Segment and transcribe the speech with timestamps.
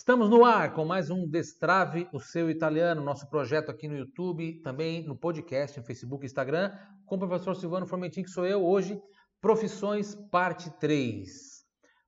[0.00, 4.58] Estamos no ar com mais um Destrave o seu italiano, nosso projeto aqui no YouTube,
[4.62, 6.72] também no podcast, no Facebook Instagram,
[7.04, 8.98] com o professor Silvano Formentin, que sou eu, hoje,
[9.42, 11.28] Profissões, parte 3.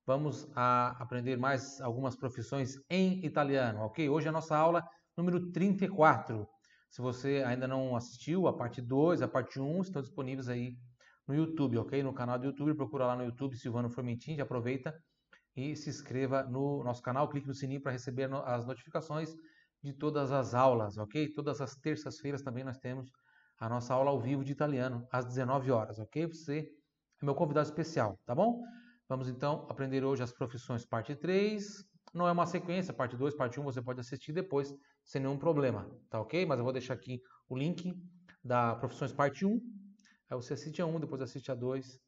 [0.07, 4.09] Vamos aprender mais algumas profissões em italiano, ok?
[4.09, 4.83] Hoje é a nossa aula
[5.15, 6.49] número 34.
[6.89, 10.73] Se você ainda não assistiu, a parte 2, a parte 1 estão disponíveis aí
[11.29, 12.03] no YouTube, ok?
[12.03, 14.95] No canal do YouTube, procura lá no YouTube Silvano Formentin, já aproveita
[15.57, 19.35] e se inscreva no nosso canal, clique no sininho para receber as notificações
[19.83, 21.33] de todas as aulas, ok?
[21.33, 23.11] Todas as terças-feiras também nós temos
[23.59, 26.27] a nossa aula ao vivo de italiano, às 19 horas, ok?
[26.27, 26.69] Você
[27.21, 28.63] é meu convidado especial, tá bom?
[29.09, 31.85] Vamos então aprender hoje as profissões parte 3.
[32.15, 34.75] Não é uma sequência, parte 2, parte 1 você pode assistir depois,
[35.05, 36.47] sem nenhum problema, tá ok?
[36.47, 37.95] Mas eu vou deixar aqui o link
[38.43, 39.61] da profissões parte 1.
[40.31, 41.99] Aí você assiste a 1, depois assiste a 2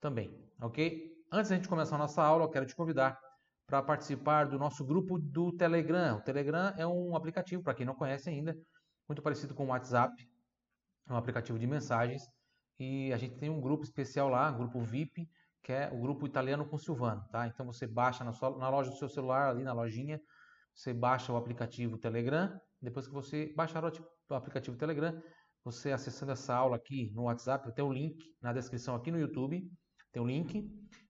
[0.00, 1.15] também, ok?
[1.30, 3.18] Antes da gente começar a nossa aula, eu quero te convidar
[3.66, 6.18] para participar do nosso grupo do Telegram.
[6.18, 8.56] O Telegram é um aplicativo, para quem não conhece ainda,
[9.08, 10.14] muito parecido com o WhatsApp.
[11.08, 12.22] É um aplicativo de mensagens.
[12.78, 15.28] E a gente tem um grupo especial lá, um grupo VIP,
[15.64, 17.24] que é o grupo italiano com Silvano.
[17.32, 17.48] Tá?
[17.48, 20.20] Então você baixa na, sua, na loja do seu celular, ali na lojinha,
[20.72, 22.56] você baixa o aplicativo Telegram.
[22.80, 25.20] Depois que você baixar o aplicativo Telegram,
[25.64, 29.68] você acessando essa aula aqui no WhatsApp, tem o link na descrição aqui no YouTube
[30.16, 30.66] tem o link.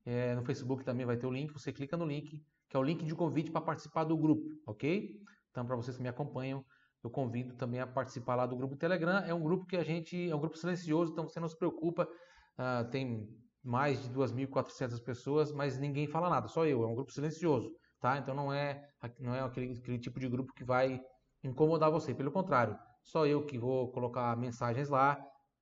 [0.07, 1.53] É, no Facebook também vai ter o link.
[1.53, 5.21] Você clica no link, que é o link de convite para participar do grupo, ok?
[5.51, 6.65] Então, para vocês que me acompanham,
[7.03, 9.19] eu convido também a participar lá do grupo Telegram.
[9.19, 12.09] É um grupo que a gente é um grupo silencioso, então você não se preocupa.
[12.57, 13.29] Uh, tem
[13.62, 16.84] mais de 2.400 pessoas, mas ninguém fala nada, só eu.
[16.84, 18.17] É um grupo silencioso, tá?
[18.17, 21.01] Então não é não é aquele, aquele tipo de grupo que vai
[21.43, 22.15] incomodar você.
[22.15, 25.19] Pelo contrário, só eu que vou colocar mensagens lá,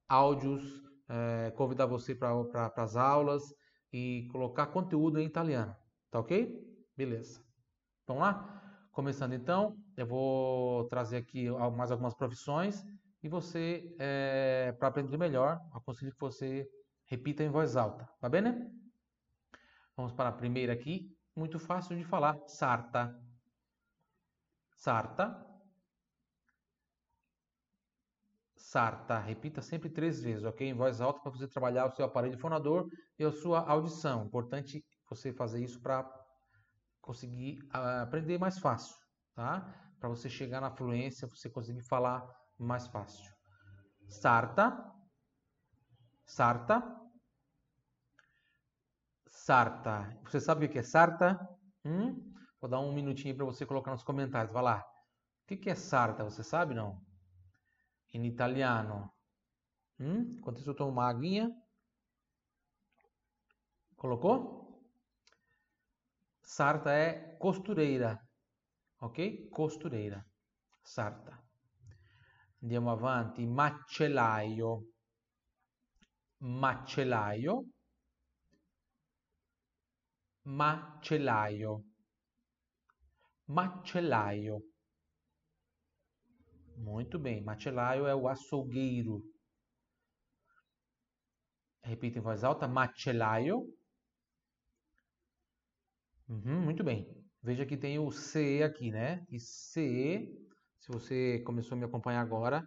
[0.06, 0.62] áudios,
[1.08, 3.42] é, convidar você para as aulas
[3.94, 5.72] e colocar conteúdo em italiano.
[6.10, 6.60] Tá ok?
[6.96, 7.40] Beleza.
[8.08, 8.88] Vamos lá?
[8.90, 12.84] Começando então, eu vou trazer aqui mais algumas profissões
[13.22, 16.68] e você, é, para aprender melhor, aconselho que você
[17.06, 18.08] repita em voz alta.
[18.20, 18.68] Tá bem, né?
[19.96, 21.16] Vamos para a primeira aqui.
[21.36, 22.36] Muito fácil de falar.
[22.48, 23.16] Sarta.
[24.74, 25.53] Sarta.
[28.74, 29.20] Sarta.
[29.20, 30.68] Repita sempre três vezes, ok?
[30.68, 34.24] Em voz alta para você trabalhar o seu aparelho fonador e a sua audição.
[34.24, 36.04] Importante você fazer isso para
[37.00, 38.96] conseguir uh, aprender mais fácil,
[39.32, 39.60] tá?
[40.00, 43.32] Para você chegar na fluência, você conseguir falar mais fácil.
[44.08, 44.76] Sarta.
[46.26, 46.82] Sarta.
[49.28, 50.18] Sarta.
[50.24, 51.38] Você sabe o que é sarta?
[51.84, 52.34] Hum?
[52.60, 54.52] Vou dar um minutinho para você colocar nos comentários.
[54.52, 54.84] Vai lá.
[55.44, 56.24] O que é sarta?
[56.24, 57.13] Você sabe não?
[58.14, 59.12] In italiano.
[59.98, 61.50] Eu tomo uma aguinha.
[63.96, 64.82] Colocou?
[66.42, 68.18] Sarta é costureira.
[69.00, 69.48] Ok?
[69.50, 70.24] Costureira.
[70.82, 71.38] Sarta.
[72.62, 73.46] Andiamo avanti.
[73.46, 74.86] Macellaio.
[76.40, 77.66] Macellaio.
[80.44, 81.84] Macellaio.
[83.46, 84.73] Macellaio.
[86.76, 87.42] Muito bem.
[87.42, 89.22] Macellaio é o açougueiro.
[91.82, 92.66] Repita em voz alta.
[92.66, 93.66] Macellaio.
[96.28, 97.06] Uhum, muito bem.
[97.42, 99.24] Veja que tem o CE aqui, né?
[99.30, 100.26] E CE,
[100.78, 102.64] se você começou a me acompanhar agora,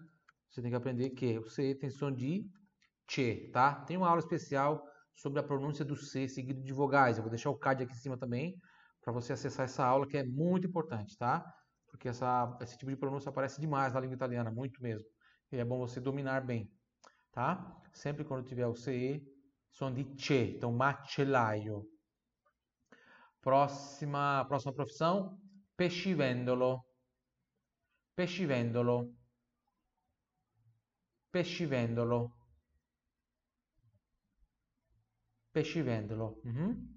[0.49, 2.45] você tem que aprender que o CE tem som de
[3.09, 3.83] che, tá?
[3.85, 4.83] Tem uma aula especial
[5.15, 7.17] sobre a pronúncia do C seguido de vogais.
[7.17, 8.55] Eu vou deixar o card aqui em cima também
[9.01, 11.43] para você acessar essa aula que é muito importante, tá?
[11.97, 15.05] Porque essa, esse tipo de pronúncia aparece demais na língua italiana, muito mesmo.
[15.51, 16.71] E é bom você dominar bem,
[17.31, 17.81] tá?
[17.91, 19.23] Sempre quando tiver o CE,
[19.71, 21.85] som de CE, então macellaio.
[23.41, 25.39] Próxima, próxima profissão,
[25.75, 26.83] pescivendolo.
[28.15, 29.11] Pescivendolo.
[31.31, 32.31] Pescivendolo.
[35.51, 36.39] Pescivendolo.
[36.45, 36.96] Uhum.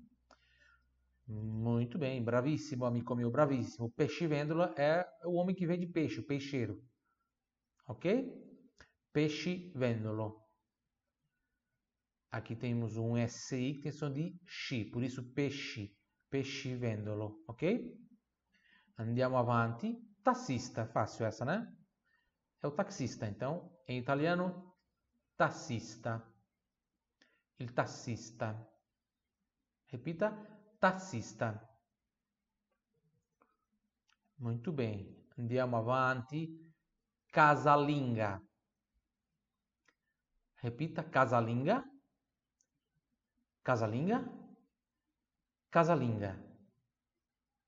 [1.32, 3.88] Muito bem, bravíssimo, amigo meu, bravíssimo.
[3.92, 6.82] Peixe vêndola é o homem que vende peixe, o peixeiro.
[7.86, 8.28] Ok?
[9.12, 10.44] Peixe vêndolo.
[12.32, 15.96] Aqui temos um SI que tem som de XI, por isso peixe,
[16.28, 17.96] peixe vêndolo, ok?
[18.98, 19.96] Andiamo avanti.
[20.24, 21.64] Tassista, fácil essa, né?
[22.60, 24.74] É o taxista, então, em italiano,
[25.36, 26.26] tassista.
[27.60, 28.68] Il tassista.
[29.86, 31.60] Repita, tassista.
[34.38, 36.48] Muito bem, andiamo avanti.
[37.30, 38.40] Casalinga.
[40.56, 41.84] Repita, casalinga.
[43.62, 44.24] Casalinga.
[45.70, 46.50] Casalinga.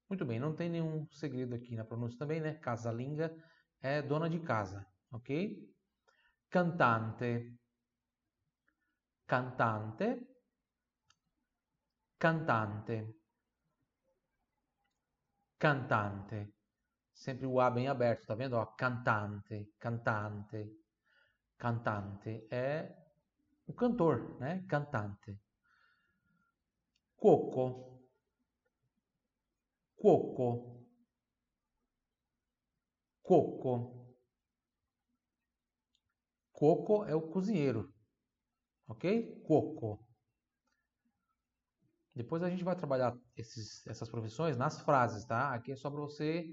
[0.08, 2.54] Muito bem, não tem nenhum segredo aqui na pronúncia também, né?
[2.54, 3.34] Casalinga
[3.80, 5.70] é dona de casa, ok?
[6.50, 7.56] Cantante,
[9.26, 10.31] cantante,
[12.22, 12.96] cantante,
[15.58, 16.54] cantante.
[17.12, 18.54] Sempre o A bem aberto, tá vendo?
[18.54, 20.60] Ó, cantante, cantante,
[21.58, 22.46] cantante.
[22.48, 22.96] É
[23.66, 24.64] o cantor, né?
[24.68, 25.36] Cantante.
[27.16, 27.64] Coco,
[29.96, 30.48] coco,
[33.20, 33.72] coco.
[36.52, 37.92] Coco é o cozinheiro,
[38.86, 39.42] ok?
[39.42, 40.01] Coco.
[42.14, 45.54] Depois a gente vai trabalhar esses, essas profissões nas frases, tá?
[45.54, 46.46] Aqui é só para você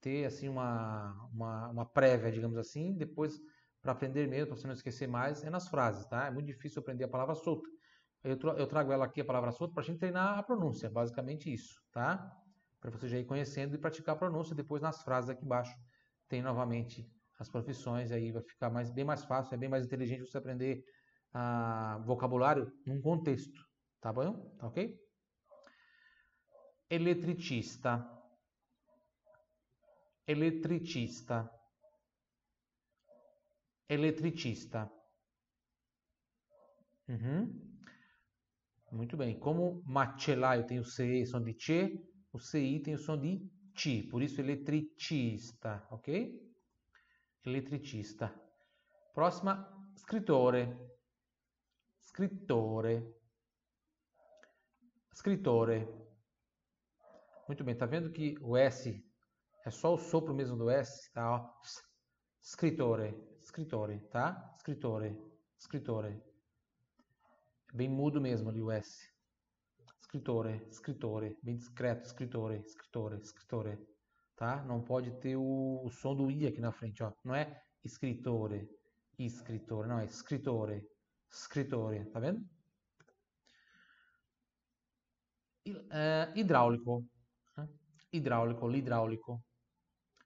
[0.00, 3.40] ter assim uma, uma, uma prévia, digamos assim, depois
[3.80, 6.26] para aprender mesmo, para você não esquecer mais, é nas frases, tá?
[6.26, 7.68] É muito difícil aprender a palavra solta.
[8.22, 11.52] Eu, eu trago ela aqui, a palavra solta, para a gente treinar a pronúncia, basicamente
[11.52, 12.32] isso, tá?
[12.80, 15.76] Para você já ir conhecendo e praticar a pronúncia, depois nas frases aqui embaixo
[16.28, 20.20] tem novamente as profissões, aí vai ficar mais, bem mais fácil, é bem mais inteligente
[20.20, 20.84] você aprender
[21.34, 23.60] ah, vocabulário num contexto,
[24.02, 24.54] tá bom?
[24.58, 25.00] Tá ok?
[26.90, 28.06] Eletricista.
[30.26, 31.50] Eletricista
[33.92, 34.90] eletricista.
[37.08, 37.70] Uhum.
[38.90, 39.38] Muito bem.
[39.38, 42.00] Como macellaio tem o CE som de CE,
[42.32, 43.38] o CI tem o som de
[43.74, 44.08] TI.
[44.08, 45.86] Por isso, eletricista.
[45.90, 46.40] Ok?
[47.44, 48.32] Eletricista.
[49.14, 50.74] Próxima, scrittore.
[52.00, 53.02] Scrittore.
[55.14, 55.88] Scrittore.
[57.46, 57.76] Muito bem.
[57.76, 59.04] Tá vendo que o S
[59.64, 61.12] é só o sopro mesmo do S?
[61.12, 61.30] Tá?
[61.30, 61.50] Ó.
[62.40, 64.54] Scrittore escritório, tá?
[64.56, 66.22] Escritório, escritório.
[67.72, 69.10] É bem mudo mesmo ali o S.
[70.00, 73.86] Escritório, escritório, bem discreto, escritório, escritório, escritório,
[74.36, 74.62] tá?
[74.64, 77.12] Não pode ter o, o som do I aqui na frente, ó.
[77.24, 78.68] Não é escritório,
[79.18, 80.82] escritório, não é escritório,
[81.30, 82.44] escritório, tá vendo?
[85.66, 87.04] Uh, hidráulico,
[87.56, 87.68] né?
[88.12, 89.44] hidráulico, hidráulico.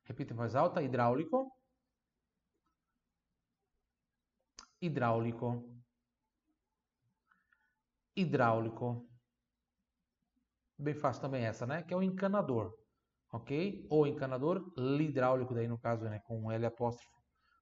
[0.04, 1.52] Repita em voz alta, hidráulico.
[4.80, 5.64] hidráulico,
[8.14, 9.08] hidráulico.
[10.78, 11.82] Bem fácil também essa, né?
[11.82, 12.74] Que é o encanador,
[13.32, 13.86] ok?
[13.90, 16.20] O encanador, hidráulico daí no caso, né?
[16.20, 17.10] Com L apóstrofo,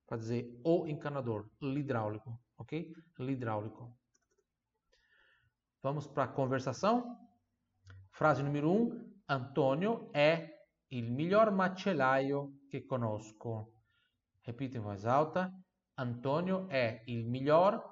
[0.06, 2.92] para dizer o encanador, hidráulico, ok?
[3.18, 3.96] Hidráulico.
[5.82, 7.18] Vamos para a conversação.
[8.14, 8.74] Frase número 1.
[8.74, 10.48] Um, Antônio é
[10.90, 13.72] il miglior macellaio che conosco.
[14.40, 15.50] Repita em voz alta.
[15.96, 17.82] Antonio è il miglior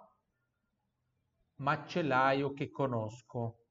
[1.56, 3.64] macellaio che conosco.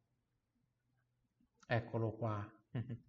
[1.65, 2.45] Eccolo qua.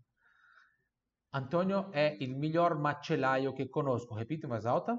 [1.31, 4.15] Antonio è il miglior macellaio che conosco.
[4.15, 4.97] Repite in voz alta.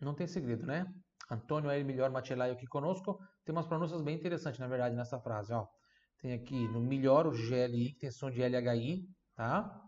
[0.00, 1.03] Não tem segredo, né?
[1.30, 3.18] Antônio o melhor macellaio que conosco.
[3.44, 5.52] Tem umas pronúncias bem interessantes, na verdade, nessa frase.
[5.52, 5.66] Ó.
[6.18, 9.82] Tem aqui no melhor o GLI, que tem som de LHI, tá?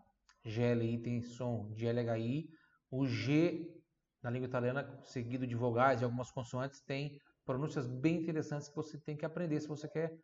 [0.45, 2.49] GLI tem som de LHI.
[2.89, 3.77] O G
[4.21, 8.99] na língua italiana, seguido de vogais e algumas consoantes, tem pronúncias bem interessantes que você
[8.99, 10.17] tem que aprender se você quer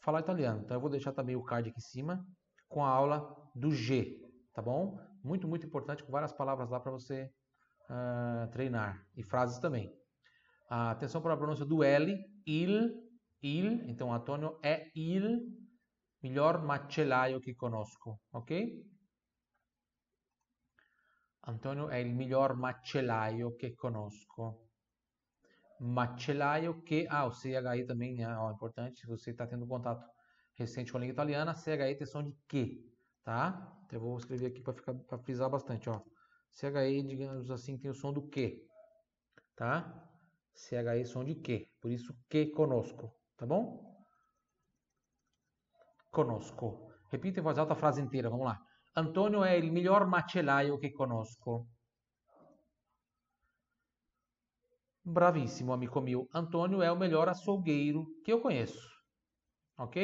[0.00, 0.62] falar italiano.
[0.64, 2.24] Então eu vou deixar também o card aqui em cima
[2.68, 4.20] com a aula do G,
[4.52, 4.98] tá bom?
[5.22, 7.30] Muito, muito importante, com várias palavras lá para você
[7.88, 9.06] uh, treinar.
[9.16, 9.97] E frases também.
[10.68, 12.14] Atenção para a pronúncia do L,
[12.46, 12.92] il,
[13.42, 13.88] il.
[13.88, 15.40] Então, Antônio é il
[16.22, 18.84] melhor macellaio que conosco, ok?
[21.48, 24.68] Antonio è il miglior macellaio che conosco.
[25.80, 27.06] Macellaio che...
[27.08, 29.00] Ah, o CHI também é ó, importante.
[29.00, 30.04] Se você está tendo contato
[30.54, 32.84] recente com a língua italiana, CHI tem som de que,
[33.24, 33.80] tá?
[33.84, 36.02] Então, eu vou escrever aqui para frisar bastante, ó.
[36.50, 38.66] CHI, digamos assim, tem o som do que,
[39.56, 40.07] tá?
[40.54, 41.70] CHI som de que.
[41.80, 43.96] Por isso, que conosco, tá bom?
[46.10, 46.90] Conosco.
[47.10, 48.60] Repita em voz alta a frase inteira, vamos lá.
[48.94, 51.68] Antonio è il miglior macellaio che conosco.
[55.02, 56.28] Bravissimo, amico mio.
[56.32, 58.90] Antônio é o melhor açougueiro que eu conheço.
[59.78, 59.96] Ok?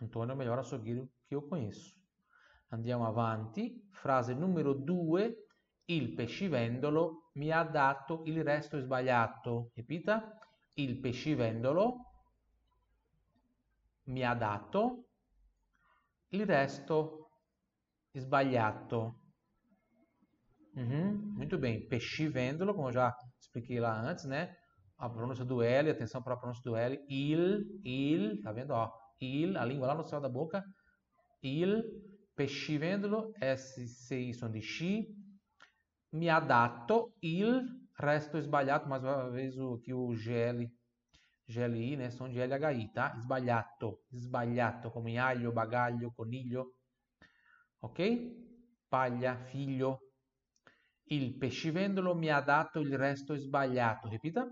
[0.00, 1.94] Antônio é o melhor açougueiro que eu conheço.
[2.70, 3.84] Andiamo avanti.
[3.90, 5.34] Frase numero 2.
[5.86, 9.70] Il pescivendolo mi ha dato il resto sbagliato.
[9.74, 10.38] Ripeta.
[10.74, 11.96] Il pescivendolo
[14.04, 15.08] mi ha dato
[16.28, 17.30] il resto
[18.12, 19.22] Esbalhato.
[20.74, 21.86] Uhum, muito bem.
[21.88, 24.54] Pescivêndolo, como eu já expliquei lá antes, né?
[24.98, 28.72] a pronúncia do L, atenção para a pronúncia do L, il, il, tá vendo?
[28.72, 28.90] Ó,
[29.20, 30.62] il, a língua lá no céu da boca,
[31.40, 31.84] il
[32.34, 35.06] pescivendolo, SCI som di sci,
[36.10, 40.70] mi ha dato il resto sbagliato, mais uma vez o, aqui o GL,
[41.46, 43.14] GLI, né, som de LHI, tá?
[43.20, 46.74] Sbagliato, sbagliato, come aglio, bagaglio, coniglio,
[47.80, 48.00] ok?
[48.88, 50.00] Paglia, figlio.
[51.10, 54.46] Il pescivendolo mi ha dato il resto sbagliato, repita.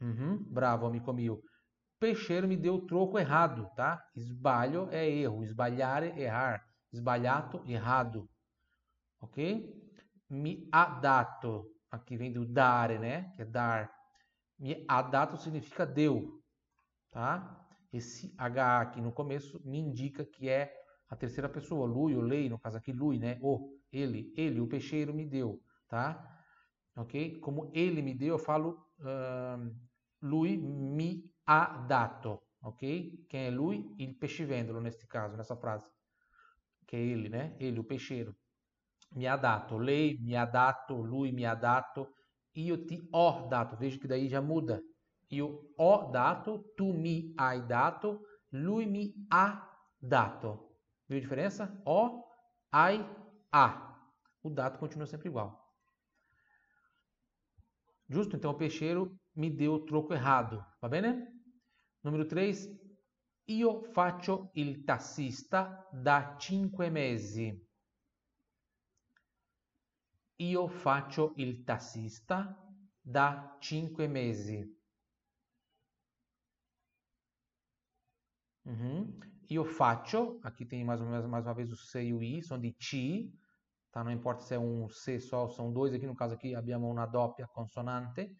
[0.00, 1.40] Uhum, bravo, amico mio.
[1.98, 3.98] Peixeiro me deu troco errado, tá?
[4.14, 6.62] Esbalho é erro, esbalhare, errar.
[6.94, 8.28] Esbalhato, errado.
[9.20, 9.36] Ok?
[10.30, 13.32] Mi ha dato, aqui vem do dare, né?
[13.34, 13.90] Que é dar.
[14.58, 16.40] Mi ha dato significa deu,
[17.10, 17.66] tá?
[17.92, 20.72] Esse H aqui no começo me indica que é
[21.08, 23.38] a terceira pessoa, lui ou lei, no caso aqui lui, né?
[23.42, 26.08] O, ele, ele, o peixeiro me deu, tá?
[26.96, 27.40] Ok?
[27.40, 29.74] Como ele me deu, eu falo uh,
[30.22, 33.26] lui mi ha dato, ok?
[33.28, 33.94] Quem é lui?
[33.98, 35.90] Il pescivendolo, neste caso, nessa frase.
[36.94, 37.56] Que é ele, né?
[37.58, 38.36] Ele, o peixeiro.
[39.16, 39.36] Mi ha
[39.78, 40.48] lei mi ha
[40.90, 42.14] lui mi ha dato,
[42.54, 43.76] io ti ho dato.
[43.76, 44.80] Veja que daí já muda.
[45.28, 48.20] Io ho dato, tu mi hai dato,
[48.52, 49.68] lui mi ha
[50.00, 50.78] dato.
[51.08, 51.82] Viu a diferença?
[51.84, 52.22] O,
[52.70, 53.04] ai,
[53.50, 53.98] a.
[54.40, 55.50] O dato continua sempre igual.
[58.08, 58.36] Justo?
[58.36, 60.64] Então o peixeiro me deu o troco errado.
[60.80, 61.26] Va bene?
[62.04, 62.83] Número 3.
[63.48, 67.62] Io faccio il tassista da 5 mesi.
[70.36, 72.56] Io faccio il tassista
[73.00, 74.82] da 5 mesi.
[78.64, 79.18] Uhum.
[79.50, 82.58] Io faccio, aqui tem mais uma, mais uma vez o C e o I, são
[82.58, 83.30] de ti,
[83.90, 84.02] tá?
[84.02, 87.04] Não importa se é um C só, são dois aqui, no caso aqui abbiamo una
[87.04, 88.34] doppia consonante,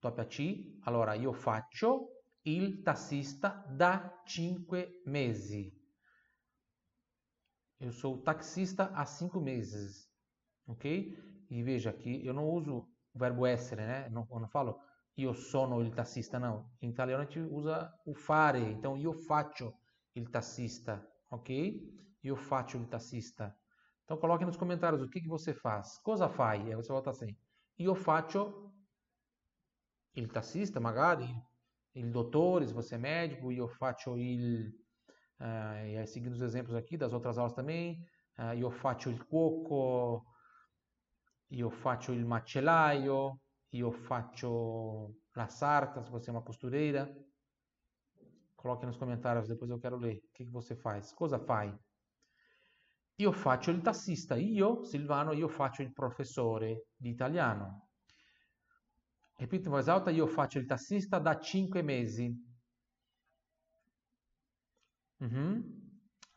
[0.00, 0.76] doppia C.
[0.82, 5.72] Allora, io faccio il tassista da 5 mesi.
[7.78, 10.06] Eu sou taxista há cinco meses,
[10.66, 11.16] ok?
[11.48, 14.06] E veja aqui, eu não uso o verbo essere, né?
[14.06, 14.78] Eu não, eu não falo
[15.16, 16.70] io sono il tassista, não.
[16.80, 19.74] Em italiano a gente usa o fare, então io faccio
[20.14, 22.18] il tassista, ok?
[22.22, 23.56] Io faccio il tassista.
[24.04, 25.98] Então coloque nos comentários o que, que você faz.
[25.98, 26.60] Cosa fai?
[26.62, 27.36] Aí você volta assim.
[27.78, 28.74] Io faccio
[30.14, 31.28] il tassista, magari,
[31.94, 34.72] il dottore, se você é médico, io faccio il...
[35.38, 38.04] Uh, e seguindo os exemplos aqui das outras aulas também,
[38.38, 40.26] uh, io faccio il cuoco,
[41.48, 47.10] io faccio il macellaio, io faccio la sarta, se você é uma costureira.
[48.54, 50.18] Coloque nos comentários, depois eu quero ler.
[50.18, 51.12] O que, que você faz?
[51.14, 51.74] Cosa fai?
[53.16, 54.36] Io faccio il tassista.
[54.36, 57.89] Io, Silvano, io faccio il professore di italiano.
[59.40, 62.30] Repito in voz alta, io faccio il tassista da 5 mesi.
[65.18, 65.64] Uhum.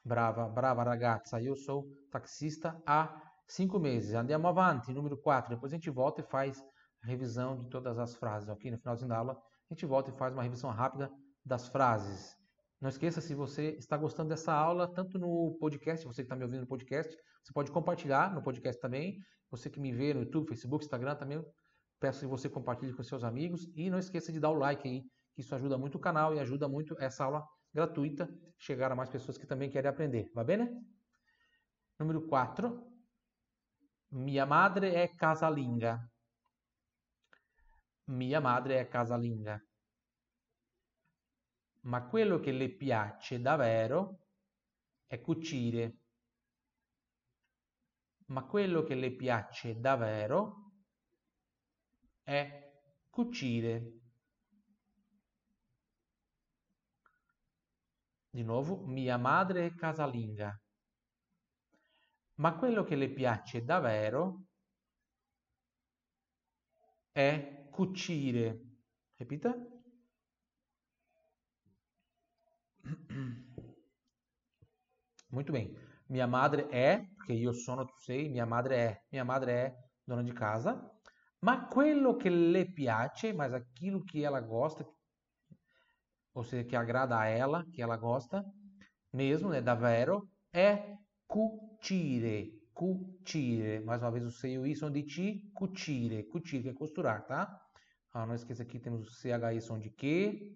[0.01, 3.13] Brava, brava ragazza, io sou taxista há
[3.45, 4.13] 5 meses.
[4.13, 5.49] Andiamo avanti, número 4.
[5.49, 6.63] Depois a gente volta e faz
[7.01, 8.47] revisão de todas as frases.
[8.47, 8.71] Ok?
[8.71, 11.11] No finalzinho da aula, a gente volta e faz uma revisão rápida
[11.43, 12.37] das frases.
[12.79, 16.45] Não esqueça, se você está gostando dessa aula, tanto no podcast, você que está me
[16.45, 19.19] ouvindo no podcast, você pode compartilhar no podcast também.
[19.51, 21.43] Você que me vê no YouTube, Facebook, Instagram também,
[22.03, 23.61] peço que você compartilhe com seus amigos.
[23.75, 25.01] E não esqueça de dar o like aí,
[25.33, 27.41] que isso ajuda muito o canal e ajuda muito essa aula
[27.73, 30.29] gratuita chegar a mais pessoas que também querem aprender.
[30.35, 30.69] Va bene?
[31.97, 32.65] Número 4.
[34.11, 35.93] Mia madre è casalinga.
[38.07, 39.61] Mia madre è casalinga
[41.83, 44.27] ma quello che le piace davvero
[45.05, 45.97] è cucire.
[48.27, 50.62] Ma quello che le piace davvero
[52.23, 52.71] è
[53.09, 53.99] cucire.
[58.29, 60.59] Di nuovo, mia madre è casalinga.
[62.35, 64.45] Ma quello che le piace davvero
[67.11, 68.59] è cucire.
[69.15, 69.53] Repita.
[75.29, 75.75] Muito bem.
[76.09, 79.01] Minha madre é, porque io sono, tu sei, minha madre é.
[79.11, 79.75] Minha madre é
[80.05, 80.92] dona de casa.
[81.43, 84.85] Ma quello che le piace, mas aquilo que ela gosta,
[86.33, 88.43] ou seja, que agrada a ela, que ela gosta,
[89.11, 90.95] mesmo, né, davvero, é
[91.27, 92.61] cucire.
[92.73, 93.81] Cucire.
[93.83, 96.23] Mais uma vez o C e o I são de ti, cucire.
[96.29, 97.61] Cucire, que é costurar, tá?
[98.13, 100.55] Ah, não esqueça aqui, temos o CHI som de que,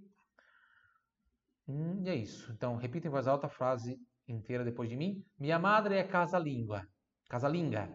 [1.68, 2.50] Hum, e é isso.
[2.54, 5.22] Então, repita em voz alta a frase inteira depois de mim.
[5.38, 6.88] Minha madre é casalinga.
[7.30, 7.90] Casalinga.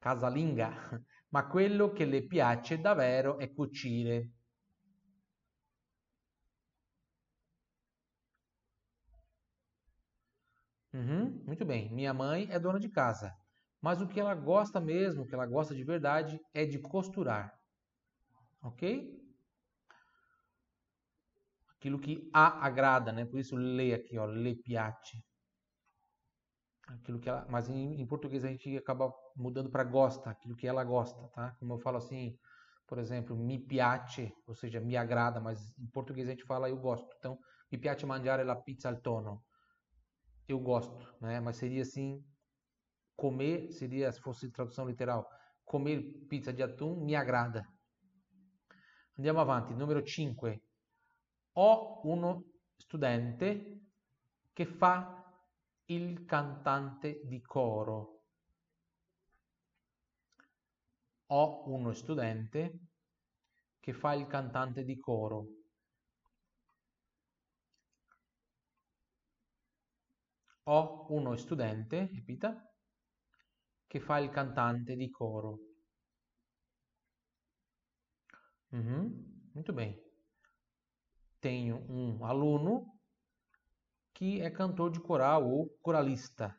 [0.00, 0.70] Casalinga.
[1.34, 4.30] ma quello che le piace davvero è cucire.
[10.92, 11.90] Uhum, muito bem.
[11.92, 13.34] Minha mãe é dona de casa,
[13.82, 17.52] mas o que ela gosta mesmo, o que ela gosta de verdade, é de costurar.
[18.62, 19.20] Ok?
[21.76, 23.24] Aquilo que a agrada, né?
[23.24, 25.18] Por isso lê aqui, ó, le piace.
[26.86, 30.66] Aquilo que ela, mas em, em português a gente acaba mudando para gosta, aquilo que
[30.66, 31.52] ela gosta, tá?
[31.58, 32.38] Como eu falo assim,
[32.86, 36.78] por exemplo, mi piace, ou seja, me agrada, mas em português a gente fala eu
[36.78, 37.14] gosto.
[37.18, 37.38] Então,
[37.70, 39.42] mi piace mangiare la pizza al tonno
[40.46, 41.40] eu gosto, né?
[41.40, 42.22] Mas seria assim,
[43.16, 45.28] comer seria, se fosse tradução literal,
[45.64, 47.66] comer pizza de atum me agrada.
[49.18, 50.60] Andiamo avanti, numero 5.
[51.52, 52.44] Ho uno
[52.76, 53.80] studente
[54.52, 55.24] che fa
[55.86, 58.13] il cantante di coro.
[61.28, 62.78] Ho uno studente
[63.80, 65.46] che fa il cantante di coro.
[70.64, 72.74] Ho uno studente, ripeta,
[73.86, 75.58] che fa il cantante di coro.
[78.72, 80.02] Uhum, muito bem.
[81.40, 82.98] Tenho um aluno
[84.14, 86.58] que é cantor de coral ou coralista.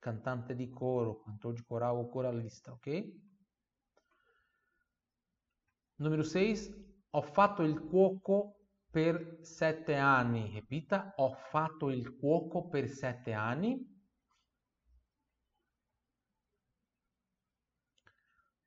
[0.00, 3.29] Cantante di coro, cantor de coral ou coralista, ok?
[6.00, 6.74] Número 6.
[7.10, 8.56] Ho fatto il cuoco
[8.90, 10.50] per sette anni.
[10.50, 13.86] Ripeta, ho fatto il cuoco per sette anni.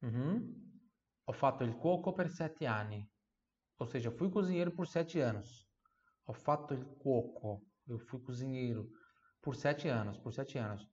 [0.02, 0.62] Uhum.
[1.24, 3.04] Ho fatto il cuoco per sette anni.
[3.78, 5.68] Ou seja, fui cozinheiro por sete anos.
[6.26, 7.66] Ho fatto il cuoco.
[7.88, 8.90] Eu fui cozinheiro
[9.42, 10.20] por sete anos.
[10.20, 10.88] Por sete anos.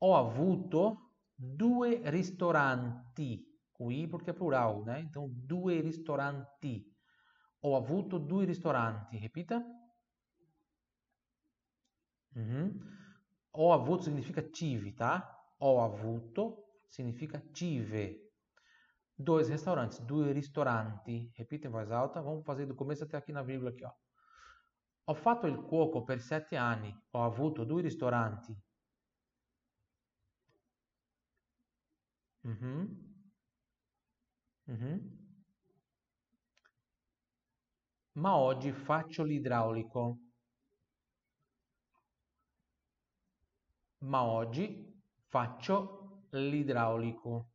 [0.00, 3.49] Ho avuto due ristoranti.
[3.80, 5.00] O i porque é plural, né?
[5.00, 6.86] Então, due ristoranti.
[7.62, 9.16] Ho avuto due ristoranti.
[9.16, 9.64] Repita.
[12.36, 12.78] Uhum.
[13.52, 15.14] Ho avuto significa tive, tá?
[15.60, 18.20] Ho avuto significa tive.
[19.16, 21.32] Dois restaurantes, due ristoranti.
[21.34, 22.20] Repita em voz alta.
[22.20, 23.92] Vamos fazer do começo até aqui na vírgula aqui, ó.
[25.06, 26.94] Ho fatto il cuoco per sette anni.
[27.12, 28.54] Ho avuto due ristoranti.
[32.44, 33.09] Uhum.
[34.70, 35.20] Uhum.
[38.20, 40.18] ma oggi faccio l'idraulico.
[44.00, 47.48] Ma oggi faccio l'idraulico.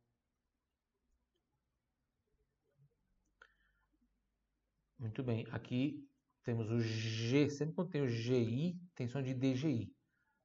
[4.98, 6.08] Muito bem, aqui
[6.42, 9.94] temos o G, sempre quando tem o GI, tem som de DGI,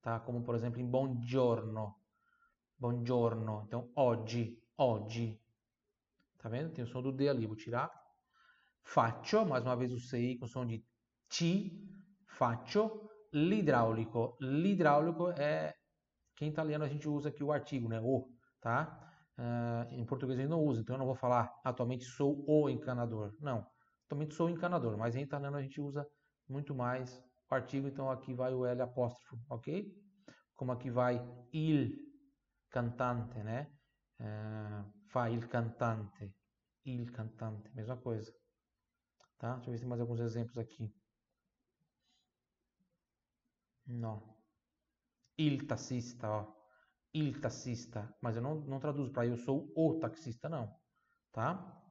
[0.01, 0.19] tá?
[0.19, 1.95] Como por exemplo em buongiorno,
[2.77, 5.40] buongiorno, então oggi, oggi,
[6.41, 6.73] tá vendo?
[6.73, 7.91] Tem o som do D ali, vou tirar
[8.83, 10.83] Faccio, mais uma vez o CI com som de
[11.29, 11.71] ti,
[12.27, 14.37] faccio l'idraulico.
[14.41, 15.73] L'idraulico é
[16.35, 18.01] que em italiano a gente usa aqui o artigo, né?
[18.01, 18.27] O,
[18.59, 19.07] tá?
[19.37, 22.69] Uh, em português a gente não usa, então eu não vou falar atualmente sou o
[22.69, 23.33] encanador.
[23.39, 23.65] Não,
[24.05, 26.05] atualmente sou o encanador, mas em italiano a gente usa
[26.49, 29.87] muito mais o artigo, então aqui vai o L apóstrofo, ok?
[30.55, 31.21] Como aqui vai
[31.53, 31.97] il
[32.69, 33.71] cantante, né?
[34.19, 36.33] Uh, fa il cantante,
[36.83, 38.31] il cantante, mesma coisa.
[39.37, 39.55] Tá?
[39.55, 40.93] Deixa eu ver se tem mais alguns exemplos aqui.
[43.87, 44.21] Não.
[45.37, 46.53] Il taxista, ó.
[47.13, 48.15] Il taxista.
[48.21, 50.73] Mas eu não, não traduzo para eu sou o taxista, não.
[51.31, 51.81] Tá?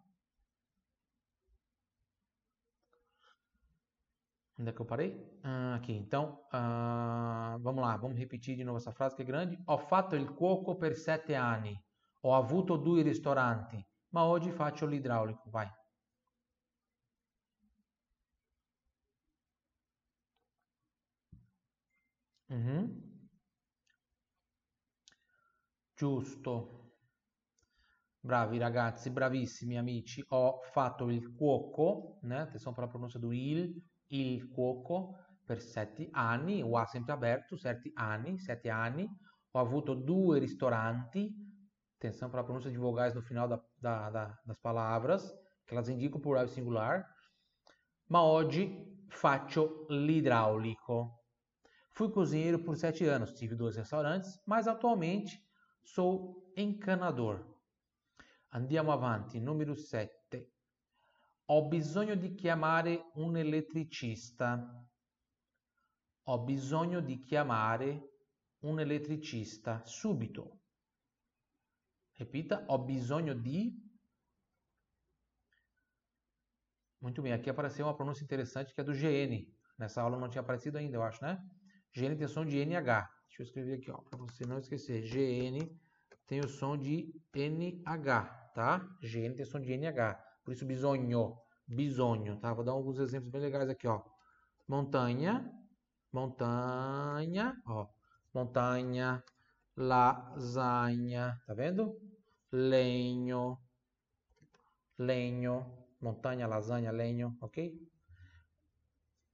[4.58, 5.12] Onde é que eu parei?
[5.42, 5.92] Ah, aqui.
[5.92, 7.96] Então, ah, vamos lá.
[7.96, 9.58] Vamos repetir de novo essa frase que é grande.
[9.66, 11.78] Ho fatto il cuoco per sette anni.
[12.22, 13.82] Ho avuto due ristoranti.
[14.10, 15.48] Ma oggi faccio l'idraulico.
[15.50, 15.68] Vai.
[22.50, 23.00] Mhm.
[25.96, 26.52] Giusto.
[28.22, 30.22] Bravi ragazzi, bravissimi amici.
[30.28, 32.40] Ho fatto il cuoco, né?
[32.40, 37.56] Atenção para a pronúncia do il, il cuoco, per sette anni, o A sempre aberto,
[37.56, 39.08] sette anni, sette anni.
[39.52, 41.34] Ho avuto due ristoranti,
[42.00, 45.30] atenção para a pronúncia de vogais no final da, da, da, das palavras,
[45.66, 47.06] que elas indicam plural singular.
[48.08, 51.14] Ma oggi faccio l'idraulico.
[51.90, 55.38] Fui cozinheiro por sete anos, tive dois restaurantes, mas atualmente
[55.82, 57.46] sou encanador.
[58.52, 60.50] Andiamo avanti, numero 7.
[61.46, 64.88] Ho bisogno di chiamare un elettricista.
[66.24, 68.08] Ho bisogno di chiamare
[68.60, 70.59] un elettricista subito.
[72.20, 73.72] Repita, ho bisogno di.
[77.00, 79.48] Muito bem, aqui apareceu uma pronúncia interessante que é do GN.
[79.78, 81.42] Nessa aula não tinha aparecido ainda, eu acho, né?
[81.96, 83.08] GN tem som de NH.
[83.26, 85.00] Deixa eu escrever aqui, ó, para você não esquecer.
[85.00, 85.66] GN
[86.26, 88.86] tem o som de NH, tá?
[89.00, 90.22] GN tem som de NH.
[90.44, 92.52] Por isso, bisogno, bisogno, tá?
[92.52, 94.02] Vou dar alguns exemplos bem legais aqui, ó.
[94.68, 95.50] Montanha,
[96.12, 97.88] montanha, ó.
[98.34, 99.24] Montanha,
[99.74, 102.09] lasagna, tá vendo?
[102.52, 103.62] Legno,
[104.98, 107.72] legno, montanha, lasagna, legno, ok?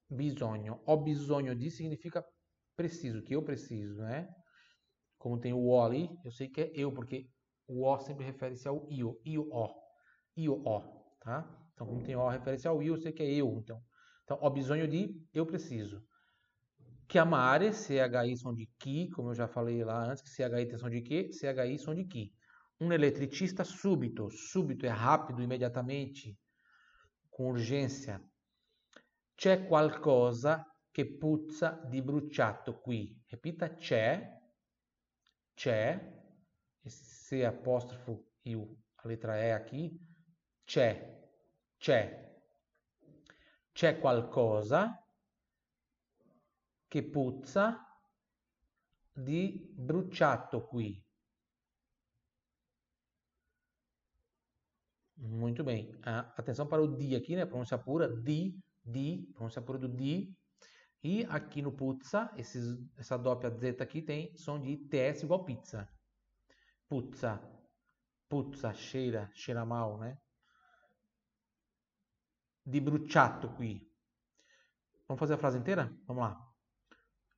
[0.09, 0.83] Bisogno.
[0.87, 2.25] Ho bisogno di significa
[2.75, 4.29] preciso, que eu preciso, né?
[5.19, 7.31] Como tem o o ali, eu sei que é eu, porque
[7.67, 9.75] o o sempre refere-se ao io, io o,
[10.37, 11.69] io o, tá?
[11.73, 13.83] Então, como tem o refere-se ao io, eu sei que é eu, então.
[14.25, 16.03] Então, ho bisogno di, eu preciso.
[17.11, 21.03] Chiamare, CHI som de chi, como eu já falei lá antes, que CHI som de
[21.03, 22.33] que, CHI som de chi.
[22.79, 26.39] Um eletricista súbito, súbito é rápido, imediatamente,
[27.31, 28.23] com urgência.
[29.35, 33.19] C'è qualcosa che puzza di bruciato qui.
[33.29, 34.31] Repita c'è,
[35.55, 36.15] c'è,
[36.83, 39.99] esse apostrofo e a letra E aqui,
[40.65, 41.29] c'è,
[41.79, 42.25] c'è.
[43.73, 45.03] C'è qualcosa
[46.87, 47.87] che puzza
[49.13, 51.06] di bruciato qui.
[55.17, 55.95] Muito bem.
[56.03, 57.47] Ah, atenção para o di aqui, né?
[57.47, 60.35] Pronúncia pura, di, di, pronúncia pura do di.
[61.03, 65.89] E aqui no puzza, esses, essa doppia Z aqui tem som de TS igual pizza.
[66.89, 67.41] Puzza,
[68.29, 70.19] puzza, cheira, cheira mal, né?
[72.63, 73.81] Di bruciato qui.
[75.07, 75.91] Vamos fazer a frase inteira?
[76.07, 76.37] Vamos lá.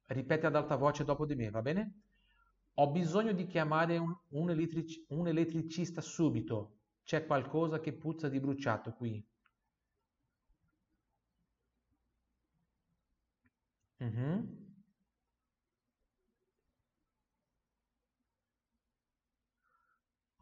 [0.07, 2.01] Ripete ad alta voce dopo di me, va bene?
[2.75, 6.78] Ho bisogno di chiamare un, un, elettric, un elettricista subito.
[7.09, 9.27] C'è qualcosa che puzza di bruciato qui.
[13.99, 14.47] Uhum.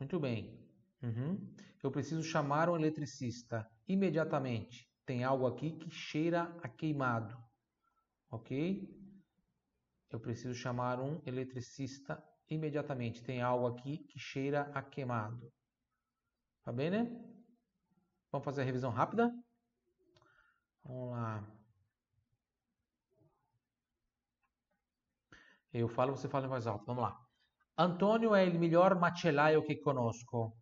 [0.00, 0.58] Muito bem.
[1.04, 1.54] Uhum.
[1.84, 4.90] Eu preciso chamar um eletricista imediatamente.
[5.04, 7.38] Tem algo aqui que cheira a queimado.
[8.28, 8.90] Ok?
[10.10, 13.22] Eu preciso chamar um eletricista imediatamente.
[13.22, 15.52] Tem algo aqui que cheira a queimado.
[16.66, 17.04] Tá bem, né?
[18.32, 19.32] Vamos fazer a revisão rápida?
[20.82, 21.46] Vamos lá.
[25.72, 26.84] Eu falo, você fala voz alta.
[26.86, 27.24] Vamos lá.
[27.78, 30.58] Antônio é o melhor macellaio que conosco.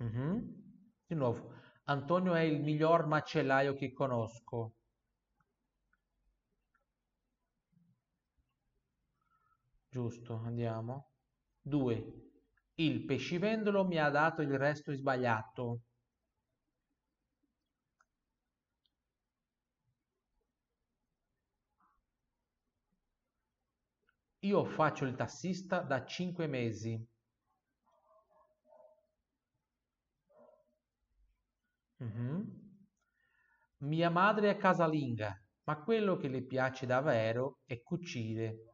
[0.00, 0.54] Uhum.
[1.08, 1.50] De novo.
[1.86, 4.74] Antônio è il miglior macellaio che conosco.
[9.94, 11.10] Giusto, andiamo.
[11.62, 12.32] 2.
[12.74, 15.82] Il pescivendolo mi ha dato il resto sbagliato.
[24.42, 27.04] Io faccio il tassista da 5 mesi.
[32.00, 32.44] Mhm.
[33.84, 35.32] Mia madre è casalinga,
[35.64, 38.73] ma quello che le piace davvero è cucire.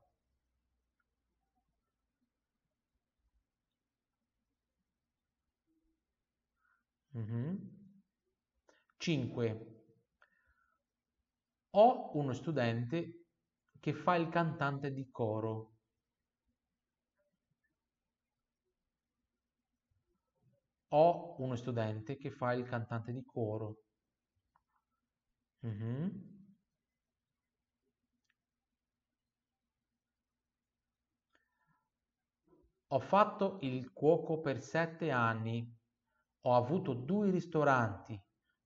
[8.99, 9.85] 5.
[11.71, 13.27] Ho uno studente
[13.79, 15.77] che fa il cantante di coro.
[20.93, 23.85] Ho uno studente che fa il cantante di coro.
[25.63, 26.31] Mhm.
[32.93, 35.80] Ho fatto il cuoco per sette anni.
[36.43, 38.19] Ho avuto due ristoranti,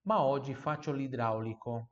[0.03, 1.89] ma oggi faccio l'idraulico.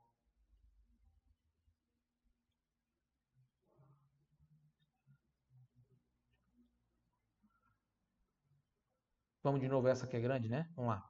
[9.41, 10.71] Vamos de novo, essa que é grande, né?
[10.73, 11.03] Vamos lá.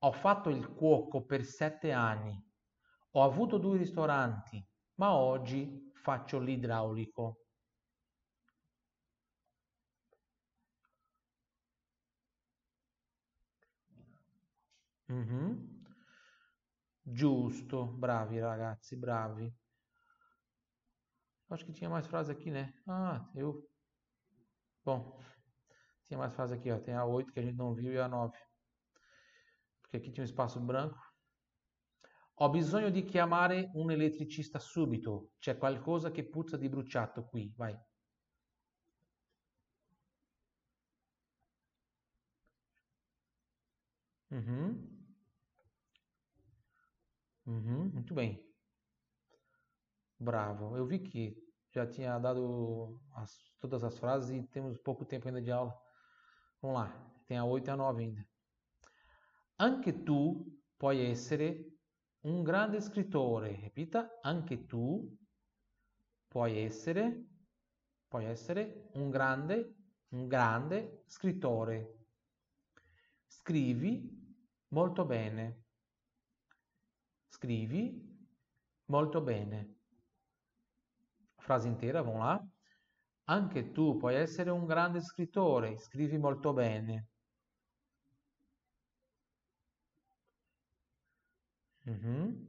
[0.00, 2.40] Ho fatto il cuoco per sette anni.
[3.12, 7.47] Ho avuto due ristoranti, ma oggi faccio l'idraulico.
[15.08, 15.86] Mhm.
[17.02, 19.50] Giusto, bravi ragazzi, bravi.
[21.50, 22.74] Acho que tinha mais frase aqui, né?
[22.86, 23.66] Ah, eu.
[24.84, 25.18] Bom,
[26.04, 26.78] tinha mais frase aqui, ó.
[26.78, 28.36] Tem a 8 que a gente não viu e a 9.
[29.82, 30.98] Porque aqui tinha um espaço branco.
[32.40, 35.32] Ho bisogno di chiamare un elettricista subito.
[35.38, 37.52] C'è qualcosa che puzza di bruciato qui.
[37.56, 37.76] Vai.
[44.30, 44.97] Uhum.
[47.48, 48.44] Uhum, muito bem.
[50.20, 50.76] Bravo.
[50.76, 51.34] Eu vi que
[51.72, 55.74] já tinha dado as, todas as frases e temos pouco tempo ainda de aula.
[56.60, 57.22] Vamos lá.
[57.26, 58.28] Tem a 8 e a 9 ainda.
[59.58, 61.72] Anche tu puoi essere
[62.24, 63.52] un grande scrittore.
[63.52, 65.16] Repita, anche tu
[66.28, 67.28] puoi essere,
[68.08, 69.74] puoi essere un grande,
[70.08, 71.96] un grande scrittore.
[73.26, 74.36] Scrivi
[74.68, 75.67] molto bene.
[77.38, 77.94] Scrivi
[78.86, 79.76] molto bene.
[81.38, 82.44] Frase intera, vamos lá.
[83.26, 87.06] Anche tu puoi essere un grande scrittore, scrivi molto bene.
[91.86, 92.44] Uhum.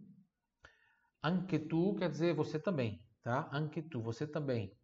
[1.19, 3.47] Anche tu quer dizer você também, tá?
[3.51, 4.75] Anche tu, você também.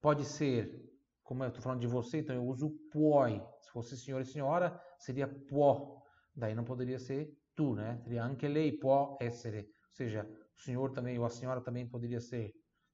[0.00, 0.74] Pode ser,
[1.22, 3.40] como eu estou falando de você, então eu uso puoi.
[3.60, 6.02] Se fosse senhor e senhora, seria può.
[6.34, 7.98] Daí não poderia ser tu, né?
[8.02, 9.58] Seria anche lei può essere.
[9.58, 12.52] Ou seja, o senhor também ou a senhora também poderia ser,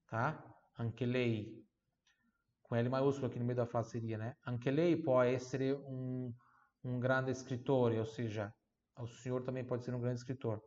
[0.08, 0.42] tá?
[0.78, 1.64] Anche lei.
[2.62, 4.34] Com L maiúsculo aqui no meio da frase seria, né?
[4.46, 6.32] Anche lei può essere um,
[6.84, 8.52] um grande scrittore, ou seja,
[8.98, 10.60] o senhor também pode ser um grande escritor.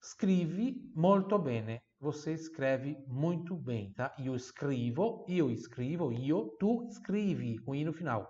[0.00, 1.80] Scrivi molto bene.
[2.00, 4.12] Você escreve muito bem, tá?
[4.18, 8.28] Io scrivo, io escrevo, io, tu scrivi, com i no final.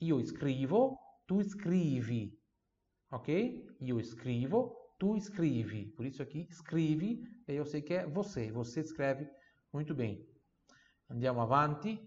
[0.00, 2.32] Io scrivo, tu scrivi.
[3.10, 3.76] Ok?
[3.80, 5.86] Io scrivo, tu scrivi.
[5.92, 8.50] Por isso aqui, scrivi, eu sei que é você.
[8.52, 9.28] Você escreve
[9.72, 10.26] muito bem.
[11.08, 11.98] Andiamo avanti.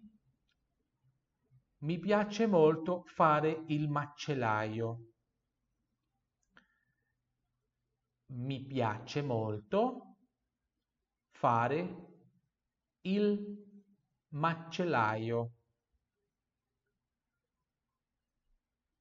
[1.79, 5.11] Mi piace molto fare il macellaio.
[8.33, 10.15] mi piace molto
[11.31, 12.09] fare
[13.01, 13.57] il
[14.29, 15.51] macellaio.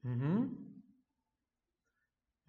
[0.02, 0.59] Uhum.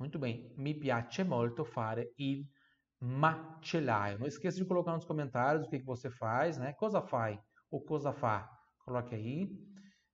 [0.01, 0.51] Muito bem.
[0.57, 2.49] Me piace molto fare il
[2.97, 4.17] macellaio.
[4.17, 6.73] Não esqueça de colocar nos comentários o que, que você faz, né?
[6.73, 8.49] Cosa fai ou cosa fa.
[8.83, 9.45] Coloque aí.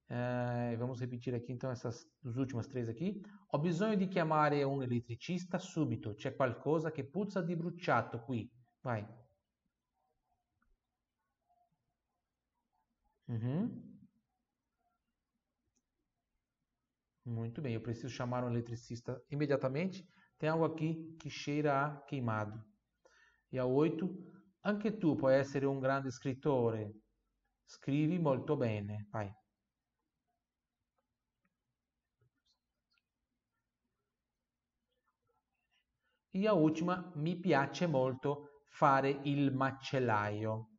[0.09, 3.21] Uh, vamos repetir aqui então essas as últimas três aqui.
[3.53, 6.15] Ho bisogno di chiamare un elettricista subito.
[6.15, 8.51] C'è qualcosa che puzza di bruciato qui.
[8.81, 9.07] Vai.
[13.29, 13.86] Uhum.
[17.27, 20.07] Muito bem, eu preciso chamar um eletricista imediatamente.
[20.37, 22.57] Tem algo aqui que cheira a queimado.
[23.51, 24.09] E a 8,
[24.63, 26.89] anche tu puoi essere un grande scrittore.
[27.65, 29.07] Scrivi molto bene.
[29.11, 29.29] Vai.
[36.31, 40.76] E a última, mi piace molto fare il macellaio.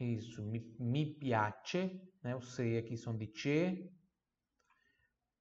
[0.00, 2.34] Isso, mi, mi piace, né?
[2.78, 3.92] aqui som de che,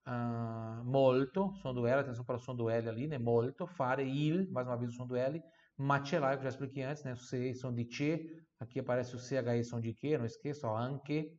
[0.05, 3.17] uh, molto, som do L, atenção para o som do L ali, né?
[3.17, 5.41] Molto, fare il, mais uma vez som do L,
[5.77, 7.13] macellaio, que eu já expliquei antes, né?
[7.13, 10.75] O sei, som de che, aqui aparece o CHI, som de que, não esqueça, ó,
[10.75, 11.37] anche,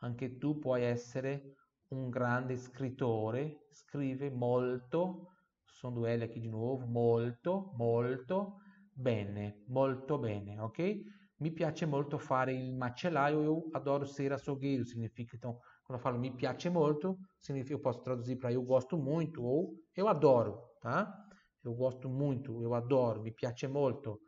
[0.00, 1.56] anche tu puoi essere
[1.90, 5.34] un grande scrittore, scrive molto,
[5.66, 8.62] sono due L qui di nuovo, molto, molto
[8.94, 11.20] bene, molto bene, ok?
[11.42, 16.32] Mi piace molto fare il macellaio, eu adoro ser açougueiro, significa, então, quando falo mi
[16.32, 21.26] piace molto, significa, eu posso traduzir para eu gosto muito ou eu adoro, tá?
[21.64, 24.20] Eu gosto muito, eu adoro, mi piace molto.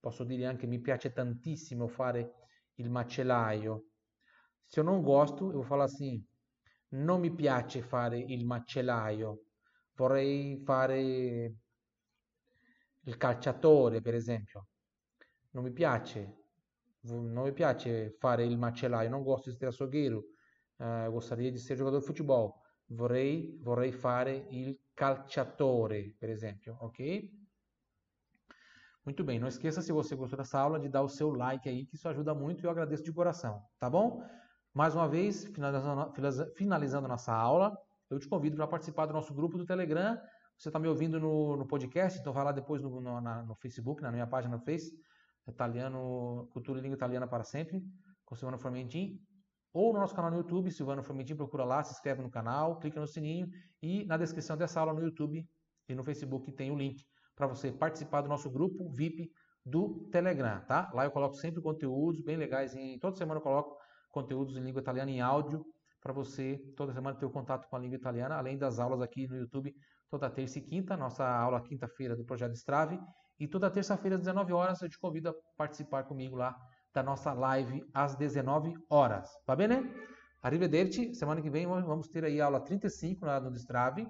[0.00, 2.32] Posso dire anche mi piace tantissimo fare
[2.78, 3.84] il macellaio.
[4.64, 6.20] Se eu não gosto, eu falar assim,
[6.88, 9.44] non mi piace fare il macellaio,
[9.94, 11.54] vorrei fare
[13.04, 14.66] il calciatore, per esempio.
[15.50, 16.45] Non mi piace,
[17.00, 20.24] non mi piace fare il macellaio, non gosto di essere açougueiro,
[20.76, 22.52] uh, gostaria di essere giocatore di futebol.
[22.88, 27.44] Vorrei, vorrei fare il calciatore, per esempio, ok?
[29.04, 31.86] Muito bem, não esqueça se você gostou dessa aula de dar o seu like aí,
[31.86, 34.20] que isso ajuda muito e eu agradeço de coração, tá bom?
[34.74, 36.12] Mais uma vez, finalizando,
[36.56, 37.76] finalizando nossa aula,
[38.10, 40.20] eu te convido para participar do nosso grupo do Telegram.
[40.58, 43.54] Você está me ouvindo no, no, podcast, então vai lá depois no, no, na, no
[43.54, 44.92] Facebook, na minha página no Face,
[45.48, 47.82] Italiano, Cultura e Língua Italiana para Sempre,
[48.24, 49.20] com Silvano Formentin,
[49.72, 52.98] ou no nosso canal no YouTube, Silvano Formentin, procura lá, se inscreve no canal, clica
[52.98, 53.48] no sininho
[53.82, 55.46] e na descrição dessa aula no YouTube
[55.88, 57.04] e no Facebook tem o link
[57.34, 59.30] para você participar do nosso grupo VIP
[59.64, 60.90] do Telegram, tá?
[60.94, 63.76] Lá eu coloco sempre conteúdos bem legais, em toda semana eu coloco
[64.10, 65.64] conteúdos em língua italiana em áudio,
[66.00, 69.26] para você toda semana ter o contato com a língua italiana, além das aulas aqui
[69.26, 69.74] no YouTube
[70.08, 72.98] toda terça e quinta, nossa aula quinta-feira do Projeto Strave,
[73.38, 76.56] e toda terça-feira às 19 horas eu te convido a participar comigo lá
[76.94, 79.28] da nossa live às 19 horas.
[79.46, 79.92] Va bene?
[80.42, 81.14] Arrivederci.
[81.14, 84.08] Semana que vem vamos ter aí a aula 35 no Strave.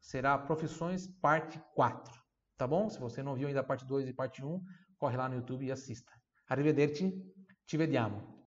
[0.00, 2.12] Será Profissões parte 4.
[2.56, 2.88] Tá bom?
[2.88, 4.60] Se você não viu ainda a parte 2 e parte 1,
[4.96, 6.12] corre lá no YouTube e assista.
[6.48, 7.12] Arrivederci.
[7.66, 8.35] Ci vediamo.